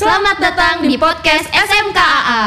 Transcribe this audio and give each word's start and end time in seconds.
Selamat 0.00 0.40
datang 0.40 0.88
di 0.88 0.96
podcast 0.96 1.44
SMKAA. 1.52 2.44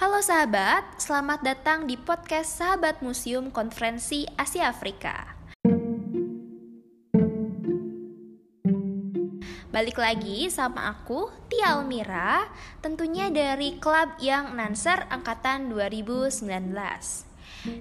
Halo 0.00 0.24
sahabat, 0.24 0.96
selamat 0.96 1.44
datang 1.44 1.84
di 1.84 2.00
podcast 2.00 2.64
Sahabat 2.64 3.04
Museum 3.04 3.52
Konferensi 3.52 4.24
Asia 4.40 4.72
Afrika. 4.72 5.33
Balik 9.74 9.98
lagi 9.98 10.46
sama 10.54 10.86
aku, 10.86 11.34
Tia 11.50 11.74
Almira, 11.74 12.46
tentunya 12.78 13.26
dari 13.26 13.74
klub 13.82 14.14
yang 14.22 14.54
Nanser 14.54 15.02
Angkatan 15.10 15.66
2019. 15.66 16.46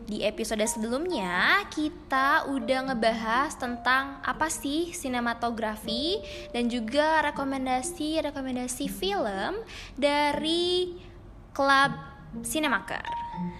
Di 0.10 0.26
episode 0.26 0.66
sebelumnya, 0.66 1.62
kita 1.70 2.50
udah 2.50 2.90
ngebahas 2.90 3.54
tentang 3.62 4.18
apa 4.26 4.50
sih 4.50 4.90
sinematografi 4.90 6.18
dan 6.50 6.66
juga 6.66 7.30
rekomendasi-rekomendasi 7.30 8.90
film 8.90 9.62
dari 9.94 10.98
klub 11.54 11.94
Cinemaker. 12.42 13.06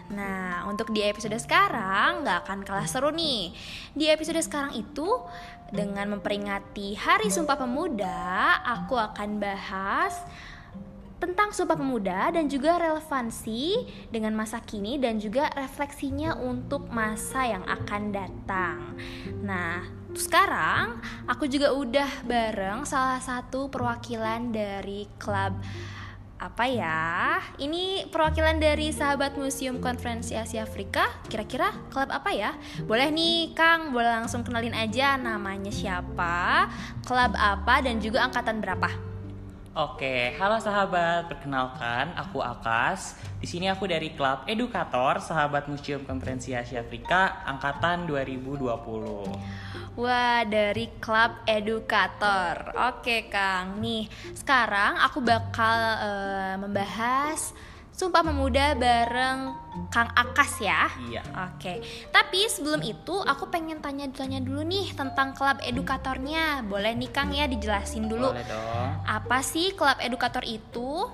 Nah, 0.10 0.63
untuk 0.74 0.90
di 0.90 1.06
episode 1.06 1.38
sekarang 1.38 2.26
nggak 2.26 2.50
akan 2.50 2.66
kalah 2.66 2.90
seru 2.90 3.14
nih. 3.14 3.54
Di 3.94 4.10
episode 4.10 4.42
sekarang 4.42 4.74
itu, 4.74 5.06
dengan 5.70 6.18
memperingati 6.18 6.98
Hari 6.98 7.30
Sumpah 7.30 7.62
Pemuda, 7.62 8.58
aku 8.66 8.98
akan 8.98 9.38
bahas 9.38 10.18
tentang 11.22 11.56
Sumpah 11.56 11.80
Pemuda 11.80 12.34
dan 12.36 12.52
juga 12.52 12.76
relevansi 12.82 13.88
dengan 14.12 14.36
masa 14.36 14.60
kini 14.60 15.00
dan 15.00 15.22
juga 15.22 15.48
refleksinya 15.56 16.36
untuk 16.36 16.90
masa 16.92 17.48
yang 17.48 17.64
akan 17.64 18.12
datang. 18.12 18.98
Nah, 19.40 19.88
sekarang 20.12 21.00
aku 21.30 21.48
juga 21.48 21.72
udah 21.72 22.28
bareng 22.28 22.84
salah 22.84 23.24
satu 23.24 23.72
perwakilan 23.72 24.52
dari 24.52 25.08
klub 25.16 25.56
apa 26.44 26.68
ya? 26.68 27.40
Ini 27.56 28.12
perwakilan 28.12 28.60
dari 28.60 28.92
sahabat 28.92 29.40
Museum 29.40 29.80
Konferensi 29.80 30.36
Asia 30.36 30.68
Afrika. 30.68 31.08
Kira-kira 31.32 31.72
klub 31.88 32.12
apa 32.12 32.36
ya? 32.36 32.52
Boleh 32.84 33.08
nih, 33.08 33.56
Kang, 33.56 33.96
boleh 33.96 34.12
langsung 34.12 34.44
kenalin 34.44 34.76
aja 34.76 35.16
namanya 35.16 35.72
siapa, 35.72 36.68
klub 37.08 37.32
apa 37.40 37.80
dan 37.80 38.04
juga 38.04 38.28
angkatan 38.28 38.60
berapa. 38.60 39.13
Oke, 39.74 40.38
halo 40.38 40.62
sahabat. 40.62 41.26
Perkenalkan, 41.26 42.14
aku 42.14 42.46
Akas. 42.46 43.18
Di 43.42 43.50
sini 43.50 43.66
aku 43.66 43.90
dari 43.90 44.14
klub 44.14 44.46
Edukator, 44.46 45.18
sahabat 45.18 45.66
Museum 45.66 46.06
Konferensi 46.06 46.54
Asia 46.54 46.86
Afrika 46.86 47.42
angkatan 47.42 48.06
2020. 48.06 48.70
Wah, 49.98 50.46
dari 50.46 50.94
klub 51.02 51.42
edukator. 51.50 52.70
Oke, 52.94 53.26
Kang. 53.34 53.82
Nih, 53.82 54.06
sekarang 54.38 54.94
aku 55.02 55.26
bakal 55.26 55.78
uh, 56.06 56.56
membahas 56.62 57.58
Sumpah 58.04 58.20
Pemuda 58.20 58.76
bareng 58.76 59.56
Kang 59.88 60.12
Akas 60.12 60.60
ya. 60.60 60.92
Iya. 61.08 61.24
Oke. 61.48 61.80
Tapi 62.12 62.52
sebelum 62.52 62.84
itu 62.84 63.16
aku 63.16 63.48
pengen 63.48 63.80
tanya-tanya 63.80 64.44
dulu 64.44 64.60
nih 64.60 64.92
tentang 64.92 65.32
klub 65.32 65.56
edukatornya. 65.64 66.68
Boleh 66.68 67.00
nih 67.00 67.08
Kang 67.16 67.32
ya 67.32 67.48
dijelasin 67.48 68.12
dulu. 68.12 68.36
Boleh 68.36 68.44
dong. 68.44 69.08
Apa 69.08 69.40
sih 69.40 69.72
klub 69.72 69.96
edukator 70.04 70.44
itu? 70.44 71.08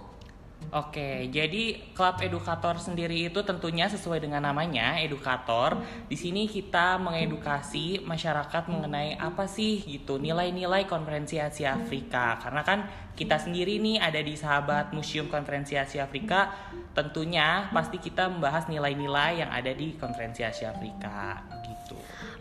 Oke, 0.69 1.25
jadi 1.33 1.81
klub 1.97 2.21
edukator 2.21 2.77
sendiri 2.77 3.25
itu 3.25 3.41
tentunya 3.41 3.89
sesuai 3.89 4.21
dengan 4.21 4.45
namanya, 4.45 5.01
edukator. 5.01 5.81
Di 6.05 6.13
sini 6.13 6.45
kita 6.45 7.01
mengedukasi 7.01 8.05
masyarakat 8.05 8.69
mengenai 8.69 9.17
apa 9.17 9.49
sih 9.49 9.81
gitu 9.81 10.21
nilai-nilai 10.21 10.85
konferensi 10.85 11.41
Asia 11.41 11.73
Afrika. 11.73 12.37
Karena 12.37 12.61
kan 12.61 12.85
kita 13.17 13.41
sendiri 13.41 13.81
nih 13.81 13.97
ada 13.97 14.21
di 14.21 14.37
sahabat 14.37 14.93
Museum 14.93 15.25
Konferensi 15.25 15.73
Asia 15.73 16.05
Afrika, 16.05 16.53
tentunya 16.93 17.73
pasti 17.73 17.97
kita 17.97 18.29
membahas 18.29 18.69
nilai-nilai 18.69 19.41
yang 19.41 19.49
ada 19.49 19.73
di 19.73 19.97
konferensi 19.97 20.45
Asia 20.45 20.69
Afrika 20.69 21.41
gitu. 21.65 21.78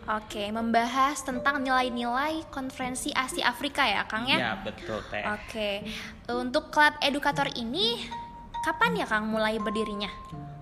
Oke, 0.09 0.49
membahas 0.49 1.21
tentang 1.21 1.61
nilai-nilai 1.61 2.41
konferensi 2.49 3.13
Asia 3.13 3.45
Afrika 3.45 3.85
ya, 3.85 4.09
Kang 4.09 4.25
ya? 4.25 4.37
Ya, 4.41 4.51
betul, 4.57 5.05
Teh. 5.05 5.21
Oke. 5.21 5.85
Untuk 6.33 6.73
klub 6.73 6.97
edukator 6.97 7.45
ini 7.53 8.09
kapan 8.65 8.97
ya 8.97 9.05
Kang 9.05 9.29
mulai 9.29 9.61
berdirinya? 9.61 10.09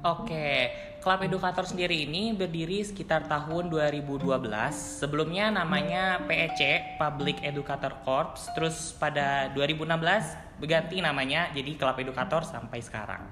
Oke, 0.04 0.68
klub 1.00 1.24
edukator 1.24 1.64
sendiri 1.64 2.04
ini 2.04 2.36
berdiri 2.36 2.84
sekitar 2.84 3.32
tahun 3.32 3.72
2012. 3.72 4.28
Sebelumnya 4.76 5.48
namanya 5.48 6.28
PEC, 6.28 7.00
Public 7.00 7.40
Educator 7.40 8.04
Corps. 8.04 8.52
Terus 8.52 8.92
pada 9.00 9.48
2016 9.56 10.60
berganti 10.60 11.00
namanya 11.00 11.56
jadi 11.56 11.72
klub 11.80 11.96
edukator 11.96 12.44
sampai 12.44 12.84
sekarang. 12.84 13.24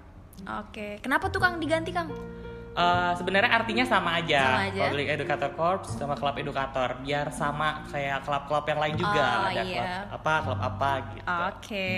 Oke, 0.63 1.03
kenapa 1.03 1.27
tuh 1.27 1.43
Kang 1.43 1.59
diganti 1.59 1.91
Kang? 1.91 2.07
Uh, 2.75 3.15
sebenarnya 3.15 3.55
artinya 3.55 3.87
sama 3.87 4.19
aja. 4.19 4.43
Sama 4.43 4.63
aja. 4.67 4.81
Public 4.83 5.07
Educator 5.07 5.51
Corps 5.55 5.87
sama 5.87 6.15
klub 6.19 6.35
edukator 6.35 6.89
biar 6.99 7.31
sama 7.31 7.87
kayak 7.87 8.27
klub-klub 8.27 8.67
yang 8.67 8.79
lain 8.83 8.95
juga 8.99 9.23
Oh, 9.23 9.47
ada 9.47 9.63
iya. 9.63 9.79
klub 9.79 10.19
apa 10.19 10.33
klub 10.43 10.59
apa 10.59 10.91
gitu. 11.07 11.23
Oke. 11.23 11.91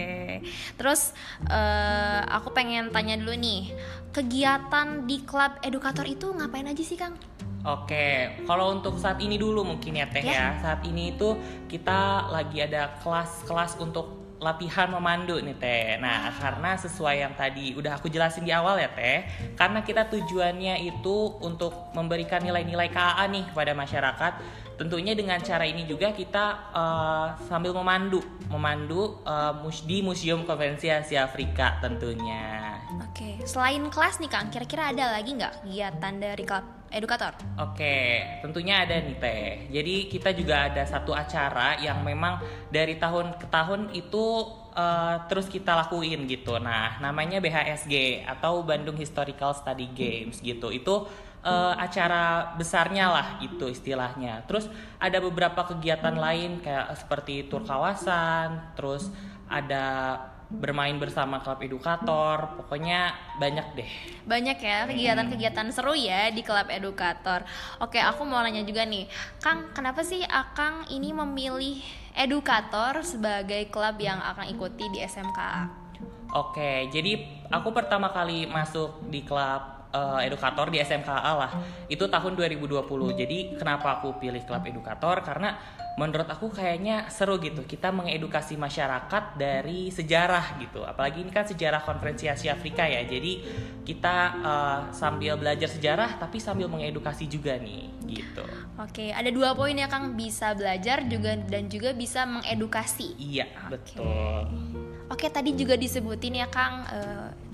Terus 0.77 1.01
eh, 1.49 2.19
aku 2.29 2.53
pengen 2.53 2.93
tanya 2.93 3.17
dulu 3.17 3.33
nih, 3.33 3.73
kegiatan 4.13 5.09
di 5.09 5.25
klub 5.25 5.57
edukator 5.65 6.05
itu 6.05 6.29
ngapain 6.29 6.69
aja 6.69 6.83
sih 6.85 6.93
Kang? 6.93 7.17
Oke, 7.65 8.37
kalau 8.45 8.71
untuk 8.71 8.95
saat 8.95 9.17
ini 9.19 9.35
dulu 9.35 9.65
mungkin 9.65 9.97
ya 9.97 10.05
Teh 10.07 10.21
Ya. 10.23 10.31
ya. 10.31 10.47
Saat 10.61 10.85
ini 10.85 11.17
itu 11.17 11.35
kita 11.65 12.29
lagi 12.29 12.61
ada 12.61 12.95
kelas-kelas 13.01 13.81
untuk 13.81 14.26
latihan 14.37 14.89
memandu 14.89 15.41
nih 15.41 15.57
Teh. 15.57 15.97
Nah, 15.97 16.29
karena 16.37 16.77
sesuai 16.77 17.15
yang 17.25 17.33
tadi 17.33 17.73
udah 17.73 17.97
aku 17.97 18.07
jelasin 18.09 18.45
di 18.45 18.53
awal 18.53 18.77
ya 18.77 18.89
Teh, 18.93 19.25
karena 19.57 19.81
kita 19.81 20.05
tujuannya 20.09 20.85
itu 20.85 21.37
untuk 21.41 21.73
memberikan 21.97 22.41
nilai-nilai 22.41 22.89
KAA 22.93 23.23
nih 23.33 23.45
kepada 23.49 23.73
masyarakat. 23.73 24.33
Tentunya 24.77 25.17
dengan 25.17 25.41
cara 25.41 25.65
ini 25.65 25.89
juga 25.89 26.13
kita 26.13 26.45
eh, 26.69 27.27
sambil 27.49 27.73
memandu, 27.73 28.21
memandu 28.47 29.19
mus- 29.65 29.83
di 29.83 30.05
Museum 30.05 30.45
Konferensi 30.45 30.87
Asia 30.87 31.25
Afrika 31.25 31.81
tentunya. 31.81 32.77
Oke, 33.03 33.41
selain 33.43 33.83
kelas 33.89 34.21
nih 34.21 34.29
Kang, 34.31 34.47
kira-kira 34.53 34.93
ada 34.93 35.17
lagi 35.17 35.35
nggak 35.35 35.65
kegiatan 35.65 36.13
dari 36.21 36.43
klub 36.47 36.65
edukator? 36.87 37.35
Oke, 37.59 38.23
tentunya 38.39 38.85
ada 38.87 38.95
nih 39.03 39.17
Teh. 39.19 39.67
Jadi 39.73 39.95
kita 40.07 40.31
juga 40.31 40.71
ada 40.71 40.83
satu 40.87 41.11
acara 41.11 41.75
yang 41.83 41.99
memang 42.05 42.39
dari 42.71 42.95
tahun 42.95 43.35
ke 43.41 43.47
tahun 43.51 43.91
itu 43.91 44.25
eh, 44.71 45.15
terus 45.27 45.51
kita 45.51 45.75
lakuin 45.75 46.23
gitu. 46.31 46.55
Nah, 46.63 47.01
namanya 47.03 47.43
BHSG 47.43 48.23
atau 48.23 48.63
Bandung 48.63 48.95
Historical 48.95 49.51
Study 49.51 49.91
Games 49.91 50.39
gitu. 50.39 50.71
Itu 50.71 51.09
eh, 51.47 51.73
acara 51.79 52.53
besarnya 52.59 53.07
lah 53.07 53.27
gitu 53.39 53.71
istilahnya. 53.71 54.43
Terus 54.51 54.67
ada 54.99 55.23
beberapa 55.23 55.63
kegiatan 55.63 56.13
lain 56.13 56.59
kayak 56.59 56.91
seperti 56.99 57.47
tur 57.47 57.63
kawasan, 57.63 58.75
terus 58.75 59.07
ada 59.47 60.19
bermain 60.47 60.95
bersama 60.95 61.43
klub 61.43 61.59
edukator. 61.59 62.55
Pokoknya 62.59 63.15
banyak 63.39 63.67
deh. 63.75 63.91
Banyak 64.23 64.57
ya 64.59 64.87
kegiatan-kegiatan 64.87 65.67
seru 65.75 65.95
ya 65.95 66.31
di 66.31 66.43
klub 66.43 66.67
edukator. 66.71 67.43
Oke, 67.83 67.99
aku 67.99 68.23
mau 68.23 68.39
nanya 68.43 68.63
juga 68.63 68.87
nih, 68.87 69.07
Kang, 69.43 69.71
kenapa 69.75 70.03
sih 70.03 70.23
Akang 70.27 70.87
ini 70.91 71.11
memilih 71.11 71.83
edukator 72.15 73.03
sebagai 73.03 73.67
klub 73.67 73.99
yang 73.99 74.19
Akang 74.23 74.47
ikuti 74.47 74.87
di 74.91 75.03
SMKA? 75.03 75.87
Oke, 76.35 76.91
jadi 76.91 77.23
aku 77.47 77.71
pertama 77.71 78.11
kali 78.11 78.47
masuk 78.47 79.07
di 79.07 79.23
klub 79.23 79.76
eh, 79.93 80.19
edukator 80.27 80.71
di 80.71 80.81
SMKA 80.81 81.31
lah. 81.37 81.51
Itu 81.87 82.07
tahun 82.07 82.35
2020. 82.35 82.87
Jadi 83.13 83.37
kenapa 83.55 83.99
aku 83.99 84.17
pilih 84.19 84.41
klub 84.43 84.63
edukator? 84.63 85.23
Karena 85.23 85.55
menurut 85.97 86.29
aku 86.29 86.53
kayaknya 86.53 87.09
seru 87.09 87.41
gitu. 87.41 87.65
Kita 87.65 87.89
mengedukasi 87.89 88.55
masyarakat 88.55 89.35
dari 89.35 89.89
sejarah 89.89 90.61
gitu. 90.61 90.85
Apalagi 90.85 91.25
ini 91.25 91.31
kan 91.33 91.49
sejarah 91.49 91.81
konferensi 91.81 92.29
Asia 92.29 92.53
Afrika 92.53 92.85
ya. 92.85 93.03
Jadi 93.03 93.43
kita 93.83 94.15
eh, 94.41 94.79
sambil 94.93 95.35
belajar 95.35 95.67
sejarah 95.67 96.19
tapi 96.21 96.37
sambil 96.37 96.69
mengedukasi 96.69 97.25
juga 97.27 97.57
nih 97.57 97.97
gitu. 98.07 98.45
Oke, 98.79 99.11
ada 99.11 99.27
dua 99.27 99.51
poin 99.51 99.75
ya 99.75 99.91
Kang, 99.91 100.15
bisa 100.15 100.55
belajar 100.55 101.03
juga 101.11 101.35
dan 101.35 101.67
juga 101.67 101.91
bisa 101.91 102.23
mengedukasi. 102.23 103.19
Iya, 103.19 103.51
betul. 103.67 104.86
Oke, 105.07 105.31
tadi 105.31 105.55
juga 105.55 105.79
disebutin 105.79 106.35
ya 106.35 106.51
Kang, 106.51 106.83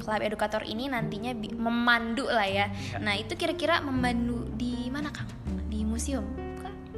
klub 0.02 0.22
edukator 0.26 0.66
ini 0.66 0.90
nantinya 0.90 1.38
memandu 1.54 2.26
lah 2.26 2.50
ya. 2.50 2.74
Iya. 2.74 2.98
Nah, 2.98 3.14
itu 3.14 3.38
kira-kira 3.38 3.78
memandu 3.86 4.50
di 4.58 4.90
mana 4.90 5.14
Kang? 5.14 5.30
Di 5.70 5.86
museum? 5.86 6.26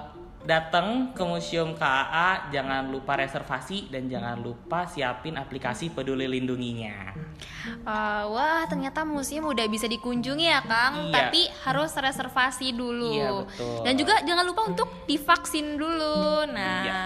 datang 0.43 1.15
ke 1.15 1.23
Museum 1.23 1.71
KAA 1.75 2.51
jangan 2.51 2.91
lupa 2.91 3.15
reservasi 3.15 3.91
dan 3.91 4.11
jangan 4.11 4.39
lupa 4.39 4.87
siapin 4.87 5.39
aplikasi 5.39 5.87
Peduli 5.87 6.27
Lindunginya. 6.27 7.15
Uh, 7.87 8.27
wah, 8.35 8.67
ternyata 8.67 9.07
museum 9.07 9.47
udah 9.47 9.67
bisa 9.71 9.87
dikunjungi 9.87 10.47
ya, 10.47 10.59
Kang. 10.59 11.07
Iya. 11.07 11.15
Tapi 11.15 11.41
harus 11.63 11.91
reservasi 11.95 12.75
dulu. 12.75 13.15
Iya, 13.15 13.29
betul. 13.39 13.79
Dan 13.87 13.93
juga 13.95 14.15
jangan 14.27 14.43
lupa 14.43 14.61
untuk 14.67 14.89
divaksin 15.07 15.79
dulu. 15.79 16.43
Nah, 16.51 16.83
Iya. 16.83 17.03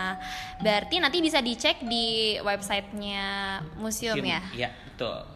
berarti 0.66 0.98
nanti 0.98 1.18
bisa 1.22 1.42
dicek 1.46 1.86
di 1.86 2.38
websitenya 2.42 3.62
museum 3.78 4.18
ya. 4.18 4.42
Iya, 4.54 4.70
betul. 4.90 5.33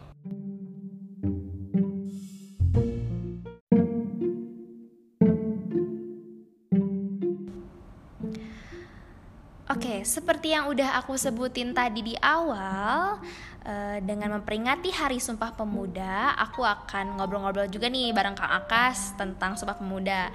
Oke, 9.68 10.00
seperti 10.00 10.56
yang 10.56 10.72
udah 10.72 10.96
aku 10.96 11.12
sebutin 11.20 11.76
tadi 11.76 12.00
di 12.00 12.16
awal, 12.24 13.20
eh, 13.68 14.00
dengan 14.00 14.40
memperingati 14.40 14.88
Hari 14.88 15.20
Sumpah 15.20 15.52
Pemuda, 15.52 16.32
aku 16.40 16.64
akan 16.64 17.20
ngobrol-ngobrol 17.20 17.68
juga 17.68 17.92
nih 17.92 18.08
bareng 18.16 18.32
Kang 18.32 18.48
Akas 18.48 19.12
tentang 19.20 19.60
Sumpah 19.60 19.76
Pemuda. 19.76 20.32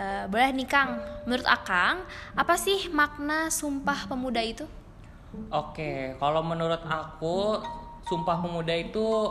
Eh, 0.00 0.24
boleh 0.32 0.56
nih 0.56 0.64
Kang, 0.64 0.96
menurut 1.28 1.44
Akang, 1.44 2.08
apa 2.32 2.56
sih 2.56 2.88
makna 2.88 3.52
Sumpah 3.52 4.08
Pemuda 4.08 4.40
itu? 4.40 4.64
Oke, 5.52 6.16
kalau 6.16 6.40
menurut 6.40 6.80
aku 6.80 7.60
Sumpah 8.08 8.40
Pemuda 8.40 8.72
itu 8.72 9.28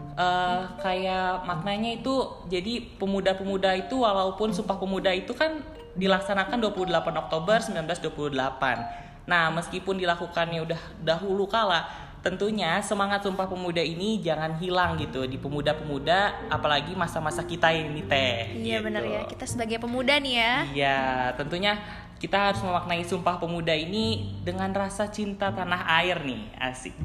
eh, 0.00 0.60
kayak 0.82 1.46
maknanya 1.46 1.98
itu 1.98 2.14
jadi 2.50 2.98
pemuda-pemuda 2.98 3.74
itu 3.78 4.00
walaupun 4.00 4.50
Sumpah 4.50 4.78
Pemuda 4.78 5.10
itu 5.14 5.34
kan 5.34 5.62
dilaksanakan 5.94 6.58
28 6.58 7.22
Oktober 7.26 7.56
1928. 7.62 9.24
Nah, 9.24 9.48
meskipun 9.54 9.96
dilakukannya 9.96 10.60
udah 10.60 10.80
dahulu 11.00 11.48
kala, 11.48 11.88
tentunya 12.24 12.80
semangat 12.80 13.20
Sumpah 13.20 13.44
Pemuda 13.44 13.84
ini 13.84 14.20
jangan 14.20 14.56
hilang 14.56 14.96
gitu 14.96 15.28
di 15.28 15.36
pemuda-pemuda 15.36 16.48
apalagi 16.48 16.96
masa-masa 16.96 17.44
kita 17.44 17.68
ini 17.68 18.00
teh. 18.04 18.64
Iya 18.64 18.80
gitu. 18.80 18.86
benar 18.88 19.02
ya, 19.04 19.20
kita 19.28 19.44
sebagai 19.44 19.76
pemuda 19.76 20.16
nih 20.16 20.34
ya. 20.40 20.52
Iya, 20.72 21.00
tentunya 21.36 21.76
kita 22.24 22.56
harus 22.56 22.64
memaknai 22.64 23.04
Sumpah 23.04 23.36
Pemuda 23.36 23.76
ini 23.76 24.32
dengan 24.40 24.72
rasa 24.72 25.12
cinta 25.12 25.52
tanah 25.52 25.84
air 26.00 26.24
nih, 26.24 26.40
asik. 26.56 26.96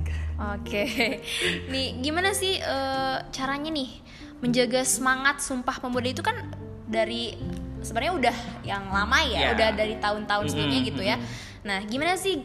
Oke, 0.56 0.88
nih 1.75 2.00
gimana 2.00 2.31
sih 2.31 2.56
eh, 2.56 3.18
caranya 3.36 3.68
nih 3.68 4.00
menjaga 4.39 4.88
semangat 4.88 5.44
Sumpah 5.44 5.83
Pemuda 5.83 6.07
itu 6.07 6.24
kan 6.24 6.48
dari 6.88 7.36
sebenarnya 7.83 8.13
udah 8.16 8.36
yang 8.63 8.88
lama 8.88 9.19
ya, 9.27 9.51
Ya. 9.51 9.60
udah 9.60 9.69
dari 9.75 10.00
tahun-tahun 10.00 10.56
sebelumnya 10.56 10.80
Mm-mm, 10.80 10.89
gitu 10.95 11.01
ya. 11.04 11.19
Nah, 11.68 11.83
gimana 11.83 12.15
sih 12.15 12.39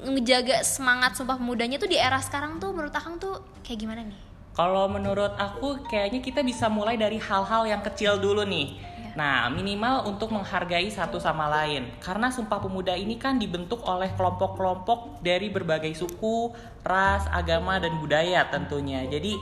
ngejaga 0.00 0.62
semangat 0.62 1.18
Sumpah 1.18 1.34
Pemudanya 1.34 1.82
tuh 1.82 1.90
di 1.90 1.98
era 1.98 2.22
sekarang 2.22 2.62
tuh 2.62 2.70
menurut 2.70 2.94
Akang 2.94 3.18
tuh 3.18 3.42
kayak 3.66 3.82
gimana 3.82 4.06
nih? 4.06 4.29
Kalau 4.50 4.90
menurut 4.90 5.38
aku 5.38 5.86
kayaknya 5.86 6.20
kita 6.20 6.42
bisa 6.42 6.66
mulai 6.66 6.98
dari 6.98 7.22
hal-hal 7.22 7.64
yang 7.70 7.82
kecil 7.86 8.18
dulu 8.18 8.42
nih. 8.42 8.90
Nah, 9.14 9.50
minimal 9.50 10.06
untuk 10.06 10.30
menghargai 10.30 10.86
satu 10.86 11.18
sama 11.18 11.50
lain. 11.50 11.90
Karena 11.98 12.30
Sumpah 12.30 12.62
Pemuda 12.62 12.94
ini 12.94 13.18
kan 13.18 13.38
dibentuk 13.42 13.82
oleh 13.82 14.10
kelompok-kelompok 14.14 15.22
dari 15.22 15.50
berbagai 15.50 15.94
suku, 15.98 16.54
ras, 16.86 17.26
agama, 17.30 17.82
dan 17.82 17.98
budaya 17.98 18.46
tentunya. 18.46 19.02
Jadi 19.10 19.34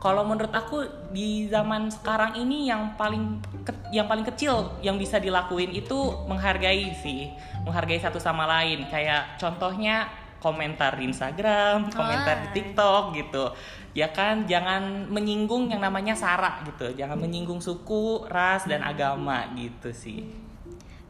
kalau 0.00 0.24
menurut 0.24 0.54
aku 0.54 0.88
di 1.12 1.44
zaman 1.50 1.92
sekarang 1.92 2.32
ini 2.38 2.72
yang 2.72 2.96
paling 2.96 3.36
ke- 3.66 3.92
yang 3.92 4.08
paling 4.08 4.24
kecil 4.24 4.80
yang 4.80 4.96
bisa 4.96 5.20
dilakuin 5.20 5.76
itu 5.76 5.98
menghargai 6.24 6.94
sih, 6.96 7.28
menghargai 7.68 8.00
satu 8.00 8.16
sama 8.16 8.48
lain. 8.48 8.88
Kayak 8.88 9.36
contohnya 9.36 10.08
komentar 10.40 10.96
di 10.96 11.06
Instagram, 11.06 11.92
komentar 11.92 12.36
di 12.42 12.48
Ah. 12.48 12.54
TikTok 12.56 13.04
gitu. 13.14 13.44
Ya 13.92 14.08
kan, 14.10 14.48
jangan 14.48 15.06
menyinggung 15.06 15.68
yang 15.68 15.84
namanya 15.84 16.16
sara 16.16 16.64
gitu. 16.64 16.90
Jangan 16.96 17.18
menyinggung 17.20 17.60
suku, 17.60 18.24
ras 18.26 18.64
dan 18.64 18.80
agama 18.80 19.44
gitu 19.54 19.92
sih. 19.92 20.24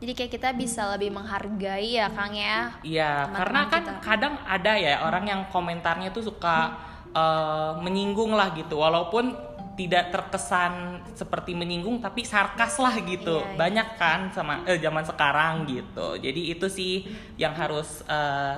Jadi 0.00 0.16
kayak 0.16 0.32
kita 0.32 0.48
bisa 0.56 0.88
lebih 0.96 1.12
menghargai 1.12 2.00
ya 2.00 2.08
Kang 2.08 2.32
ya. 2.32 2.72
Iya, 2.80 3.28
karena 3.36 3.68
kan 3.68 3.82
kita. 3.84 3.92
kadang 4.00 4.34
ada 4.48 4.72
ya 4.80 5.04
orang 5.04 5.24
yang 5.28 5.40
komentarnya 5.52 6.08
tuh 6.10 6.24
suka 6.24 6.72
eh, 7.12 7.72
menyinggung 7.84 8.32
lah 8.32 8.54
gitu, 8.56 8.80
walaupun 8.80 9.34
tidak 9.76 10.12
terkesan 10.12 11.00
seperti 11.16 11.56
menyinggung 11.56 12.00
tapi 12.00 12.24
sarkas 12.24 12.80
lah 12.80 12.96
gitu. 13.00 13.40
Iya, 13.40 13.48
iya. 13.48 13.56
Banyak 13.60 13.88
kan 14.00 14.20
sama 14.32 14.64
eh, 14.64 14.80
zaman 14.80 15.04
sekarang 15.04 15.68
gitu. 15.68 16.16
Jadi 16.16 16.52
itu 16.52 16.66
sih 16.72 17.04
yang 17.36 17.52
harus 17.52 18.00
eh, 18.08 18.56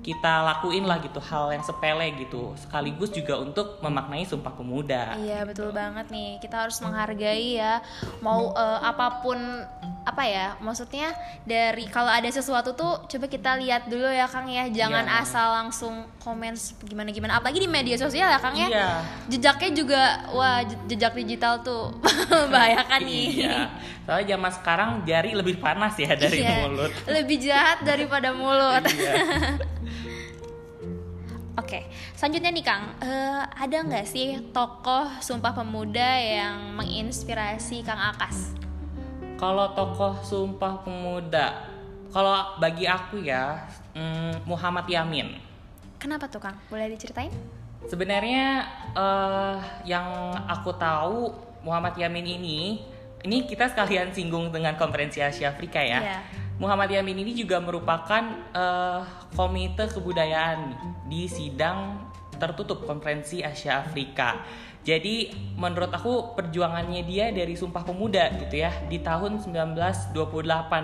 kita 0.00 0.40
lakuin 0.42 0.82
lah 0.82 0.96
gitu 0.98 1.20
hal 1.20 1.50
yang 1.50 1.60
sepele 1.60 2.08
gitu 2.16 2.54
sekaligus 2.56 3.10
juga 3.10 3.36
untuk 3.36 3.76
memaknai 3.78 4.22
sumpah 4.22 4.50
pemuda 4.50 5.14
Iya 5.16 5.44
betul 5.44 5.68
banget 5.70 6.08
nih 6.08 6.38
kita 6.38 6.62
harus 6.62 6.78
menghargai 6.78 7.54
ya 7.54 7.84
mau 8.18 8.50
eh, 8.50 8.80
apa 8.80 9.20
pun 9.20 9.36
apa 10.02 10.22
ya 10.24 10.54
maksudnya 10.58 11.10
dari 11.42 11.84
kalau 11.86 12.08
ada 12.08 12.24
sesuatu 12.26 12.72
tuh 12.72 13.04
coba 13.04 13.26
kita 13.26 13.58
lihat 13.58 13.86
dulu 13.86 14.06
ya 14.06 14.24
Kang 14.24 14.46
ya 14.46 14.64
jangan 14.66 15.04
Iya. 15.04 15.20
asal 15.20 15.46
langsung 15.52 15.94
komen 16.16 16.54
gimana 16.80 17.10
gimana 17.10 17.32
apalagi 17.36 17.58
di 17.58 17.68
media 17.68 17.94
sosial 17.96 18.26
ya 18.28 18.38
Kang 18.38 18.54
ya 18.54 18.68
Iya. 18.68 18.88
jejaknya 19.28 19.70
juga 19.72 20.02
wah 20.30 20.62
je- 20.62 20.78
jejak 20.88 21.12
digital 21.16 21.60
tuh 21.60 21.90
membahayakan 22.32 23.00
nih 23.02 23.26
Iya. 23.36 23.58
Soalnya 24.06 24.26
zaman 24.32 24.52
sekarang 24.52 24.90
jari 25.02 25.34
lebih 25.34 25.58
panas 25.58 25.98
ya 25.98 26.14
dari 26.14 26.38
Iya, 26.38 26.62
mulut. 26.62 26.92
lebih 27.06 27.36
jahat 27.36 27.82
daripada 27.82 28.30
mulut 28.30 28.86
Iya. 28.86 29.12
Oke, 31.66 31.82
selanjutnya 32.14 32.54
nih 32.54 32.62
Kang, 32.62 32.94
Eh, 33.02 33.42
ada 33.42 33.82
nggak 33.82 34.06
sih 34.06 34.38
tokoh 34.54 35.10
Sumpah 35.18 35.50
Pemuda 35.50 36.14
yang 36.14 36.78
menginspirasi 36.78 37.82
Kang 37.82 37.98
Akas? 37.98 38.54
Kalau 39.34 39.74
tokoh 39.74 40.14
Sumpah 40.22 40.86
Pemuda, 40.86 41.66
kalau 42.14 42.54
bagi 42.62 42.86
aku 42.86 43.18
ya 43.18 43.66
mm, 43.98 44.46
Muhammad 44.46 44.86
Yamin. 44.86 45.42
Kenapa 45.98 46.30
tuh 46.30 46.38
Kang? 46.38 46.54
Boleh 46.70 46.86
diceritain? 46.86 47.34
Sebenarnya 47.90 48.62
eh, 48.94 49.58
yang 49.90 50.06
aku 50.46 50.70
tahu 50.78 51.34
Muhammad 51.66 51.98
Yamin 51.98 52.30
ini, 52.30 52.78
ini 53.26 53.42
kita 53.42 53.66
sekalian 53.66 54.14
singgung 54.14 54.54
dengan 54.54 54.78
konferensi 54.78 55.18
Asia 55.18 55.50
Afrika 55.50 55.82
ya. 55.82 55.98
Iya. 55.98 56.45
Muhammad 56.56 56.88
Yamin 56.88 57.20
ini 57.20 57.32
juga 57.36 57.60
merupakan 57.60 58.24
eh, 58.56 59.00
komite 59.36 59.92
kebudayaan 59.92 60.72
di 61.04 61.28
sidang 61.28 62.00
tertutup 62.36 62.84
konferensi 62.84 63.44
Asia 63.44 63.80
Afrika. 63.84 64.40
Jadi 64.86 65.34
menurut 65.58 65.90
aku 65.90 66.38
perjuangannya 66.38 67.02
dia 67.02 67.34
dari 67.34 67.58
Sumpah 67.58 67.82
Pemuda 67.82 68.30
gitu 68.38 68.62
ya 68.62 68.70
di 68.86 69.02
tahun 69.02 69.42
1928 69.42 70.14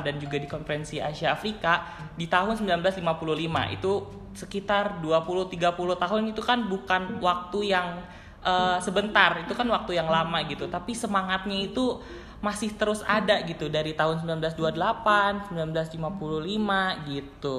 dan 0.03 0.15
juga 0.19 0.37
di 0.43 0.49
konferensi 0.51 0.99
Asia 0.99 1.31
Afrika 1.31 1.87
di 2.19 2.27
tahun 2.27 2.59
1955 2.59 2.99
itu 3.79 3.93
sekitar 4.35 4.99
20-30 4.99 6.03
tahun 6.03 6.23
itu 6.35 6.43
kan 6.43 6.67
bukan 6.67 7.23
waktu 7.23 7.71
yang 7.71 8.03
eh, 8.43 8.79
sebentar 8.83 9.39
itu 9.39 9.55
kan 9.55 9.71
waktu 9.71 9.95
yang 9.95 10.11
lama 10.11 10.43
gitu 10.51 10.67
tapi 10.67 10.99
semangatnya 10.99 11.71
itu 11.71 12.03
masih 12.43 12.75
terus 12.75 13.07
ada 13.07 13.39
gitu 13.47 13.71
dari 13.71 13.95
tahun 13.95 14.19
1928, 14.27 15.55
1955 15.55 15.95
gitu. 17.07 17.59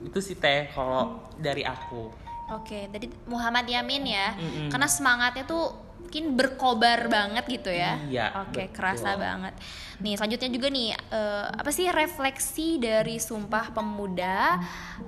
Itu 0.00 0.18
sih 0.24 0.40
teh 0.40 0.72
kalau 0.72 1.20
dari 1.36 1.62
aku. 1.68 2.08
Oke, 2.52 2.88
jadi 2.88 3.06
Muhammad 3.28 3.68
Yamin 3.68 4.04
ya, 4.08 4.32
Mm-mm. 4.36 4.68
karena 4.72 4.88
semangatnya 4.88 5.44
tuh 5.44 5.72
mungkin 6.02 6.36
berkobar 6.36 7.08
banget 7.08 7.44
gitu 7.48 7.72
ya. 7.72 7.96
Iya, 8.04 8.26
Oke, 8.44 8.68
betul. 8.68 8.76
kerasa 8.76 9.16
banget. 9.16 9.56
Nih, 10.04 10.16
selanjutnya 10.18 10.50
juga 10.52 10.68
nih 10.68 10.88
eh, 10.92 11.46
apa 11.48 11.70
sih 11.72 11.88
refleksi 11.88 12.76
dari 12.76 13.16
Sumpah 13.16 13.72
Pemuda 13.72 14.60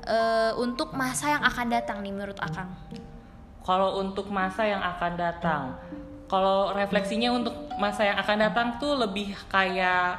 eh, 0.05 0.53
untuk 0.57 0.97
masa 0.97 1.37
yang 1.37 1.45
akan 1.45 1.67
datang 1.69 2.01
nih 2.01 2.13
menurut 2.13 2.39
Akang? 2.41 2.73
Kalau 3.65 4.01
untuk 4.01 4.33
masa 4.33 4.65
yang 4.65 4.81
akan 4.81 5.13
datang, 5.17 5.77
kalau 6.35 6.75
refleksinya 6.75 7.31
untuk 7.31 7.55
masa 7.79 8.11
yang 8.11 8.19
akan 8.19 8.37
datang 8.43 8.69
tuh 8.83 8.99
lebih 8.99 9.39
kayak 9.47 10.19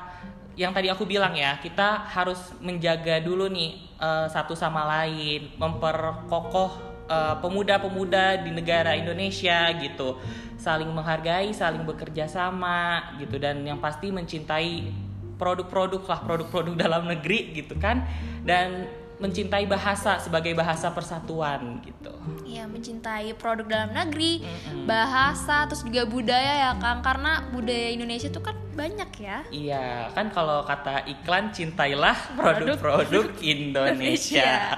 yang 0.55 0.71
tadi 0.71 0.87
aku 0.87 1.03
bilang 1.03 1.35
ya, 1.35 1.59
kita 1.59 2.07
harus 2.07 2.55
menjaga 2.63 3.19
dulu 3.19 3.51
nih 3.51 3.75
eh, 3.99 4.27
satu 4.31 4.55
sama 4.55 4.87
lain, 4.87 5.51
memperkokoh 5.59 7.03
eh, 7.11 7.35
pemuda-pemuda 7.43 8.39
di 8.47 8.55
negara 8.55 8.95
Indonesia 8.95 9.67
gitu, 9.75 10.15
saling 10.55 10.87
menghargai, 10.87 11.51
saling 11.51 11.83
bekerja 11.83 12.31
sama 12.31 13.11
gitu, 13.19 13.35
dan 13.35 13.59
yang 13.67 13.83
pasti 13.83 14.15
mencintai 14.15 14.87
produk-produk 15.35 15.99
lah, 16.07 16.19
produk-produk 16.23 16.79
dalam 16.87 17.11
negeri 17.11 17.51
gitu 17.51 17.75
kan, 17.75 18.07
dan 18.47 18.87
mencintai 19.15 19.63
bahasa 19.63 20.19
sebagai 20.19 20.51
bahasa 20.51 20.91
persatuan 20.91 21.79
gitu. 21.87 22.11
Iya, 22.43 22.67
mencintai 22.67 23.31
produk 23.39 23.67
dalam 23.67 23.91
negeri, 23.95 24.43
bahasa, 24.83 25.63
terus 25.69 25.87
juga 25.87 26.03
budaya 26.03 26.53
ya 26.67 26.71
Kang. 26.79 26.99
Karena 26.99 27.47
budaya 27.51 27.95
Indonesia 27.95 28.27
tuh 28.27 28.43
kan 28.43 28.55
banyak 28.75 29.11
ya. 29.23 29.37
Iya, 29.49 30.11
kan 30.11 30.27
kalau 30.35 30.67
kata 30.67 31.07
iklan 31.07 31.55
cintailah 31.55 32.35
produk-produk 32.35 33.31
Indonesia. 33.55 34.75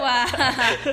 Wah. 0.00 0.28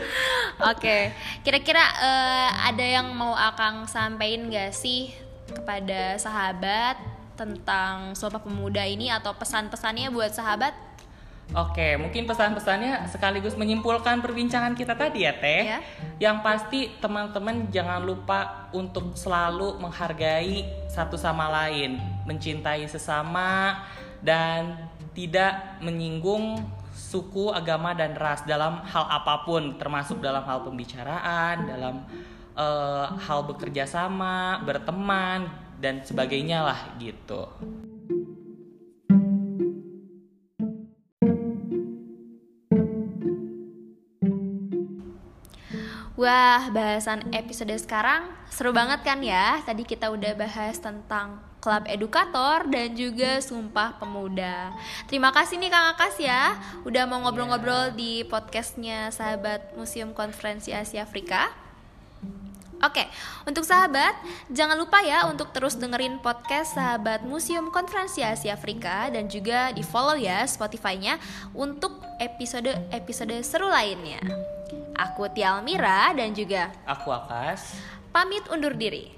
Oke, 0.75 1.15
kira-kira 1.47 1.81
eh, 2.03 2.49
ada 2.75 2.85
yang 2.85 3.15
mau 3.15 3.31
Akang 3.33 3.87
sampaikan 3.87 4.51
gak 4.51 4.75
sih 4.75 5.15
kepada 5.47 6.19
sahabat 6.19 6.99
tentang 7.39 8.13
Sumpah 8.13 8.43
Pemuda 8.43 8.83
ini 8.85 9.09
atau 9.09 9.31
pesan-pesannya 9.33 10.11
buat 10.11 10.35
sahabat? 10.35 10.75
Oke, 11.51 11.99
mungkin 11.99 12.23
pesan-pesannya 12.23 13.11
sekaligus 13.11 13.59
menyimpulkan 13.59 14.23
perbincangan 14.23 14.71
kita 14.71 14.95
tadi 14.95 15.27
ya, 15.27 15.35
Teh. 15.35 15.63
Ya. 15.67 15.79
Yang 16.15 16.37
pasti 16.39 16.79
teman-teman 17.03 17.67
jangan 17.67 17.99
lupa 17.99 18.71
untuk 18.71 19.11
selalu 19.19 19.75
menghargai 19.83 20.63
satu 20.87 21.19
sama 21.19 21.51
lain, 21.51 21.99
mencintai 22.23 22.87
sesama 22.87 23.83
dan 24.23 24.79
tidak 25.11 25.83
menyinggung 25.83 26.63
suku, 26.95 27.51
agama 27.51 27.91
dan 27.91 28.15
ras 28.15 28.47
dalam 28.47 28.79
hal 28.87 29.11
apa 29.11 29.43
pun, 29.43 29.75
termasuk 29.75 30.23
dalam 30.23 30.47
hal 30.47 30.63
pembicaraan, 30.63 31.67
dalam 31.67 32.07
eh, 32.55 33.07
hal 33.27 33.43
bekerja 33.43 33.83
sama, 33.83 34.63
berteman 34.63 35.51
dan 35.83 35.99
sebagainya 35.99 36.63
lah 36.63 36.79
gitu. 36.95 37.43
Wah, 46.21 46.69
bahasan 46.69 47.33
episode 47.33 47.73
sekarang 47.81 48.29
seru 48.53 48.69
banget 48.69 49.01
kan 49.01 49.17
ya? 49.25 49.57
Tadi 49.65 49.81
kita 49.81 50.13
udah 50.13 50.37
bahas 50.37 50.77
tentang 50.77 51.41
klub 51.57 51.81
edukator 51.89 52.69
dan 52.69 52.93
juga 52.93 53.41
Sumpah 53.41 53.97
Pemuda. 53.97 54.69
Terima 55.09 55.33
kasih 55.33 55.57
nih 55.57 55.73
Kang 55.73 55.97
Akas 55.97 56.21
ya, 56.21 56.61
udah 56.85 57.09
mau 57.09 57.25
ngobrol-ngobrol 57.25 57.97
di 57.97 58.21
podcastnya 58.29 59.09
sahabat 59.09 59.73
Museum 59.73 60.13
Konferensi 60.13 60.69
Asia 60.69 61.01
Afrika. 61.09 61.49
Oke, 62.85 63.09
untuk 63.49 63.65
sahabat, 63.65 64.13
jangan 64.53 64.77
lupa 64.77 65.01
ya 65.01 65.25
untuk 65.25 65.49
terus 65.49 65.73
dengerin 65.73 66.21
podcast 66.21 66.77
sahabat 66.77 67.25
Museum 67.25 67.73
Konferensi 67.73 68.21
Asia 68.21 68.53
Afrika 68.53 69.09
dan 69.09 69.25
juga 69.25 69.73
di 69.73 69.81
follow 69.81 70.13
ya 70.13 70.45
Spotify-nya 70.45 71.17
untuk 71.57 71.97
episode-episode 72.21 73.41
seru 73.41 73.73
lainnya. 73.73 74.21
Aku 75.01 75.25
Tia 75.33 75.57
Almira 75.57 76.13
dan 76.13 76.29
juga 76.37 76.69
Aku 76.85 77.09
Akas. 77.09 77.73
pamit 78.13 78.45
undur 78.53 78.77
diri. 78.77 79.09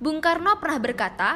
Bung 0.00 0.24
Karno 0.24 0.56
pernah 0.56 0.80
berkata, 0.80 1.30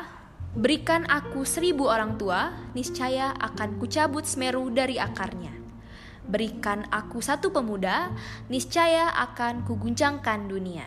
berikan 0.56 1.04
aku 1.10 1.44
seribu 1.44 1.90
orang 1.92 2.16
tua, 2.16 2.54
niscaya 2.72 3.36
akan 3.36 3.76
kucabut 3.76 4.24
Semeru 4.24 4.72
dari 4.72 4.96
akarnya. 4.96 5.52
Berikan 6.22 6.86
aku 6.88 7.18
satu 7.18 7.50
pemuda, 7.50 8.14
niscaya 8.46 9.10
akan 9.12 9.66
kuguncangkan 9.66 10.46
dunia. 10.46 10.86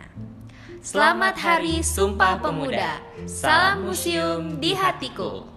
Selamat 0.80 1.36
Hari 1.36 1.84
Sumpah 1.84 2.40
Pemuda. 2.40 2.96
Salam 3.28 3.86
museum 3.86 4.56
di 4.56 4.72
hatiku. 4.72 5.55